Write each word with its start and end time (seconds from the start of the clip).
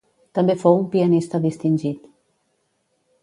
També 0.37 0.53
fou 0.61 0.77
un 0.77 0.87
pianista 0.95 1.41
distingit. 1.45 2.09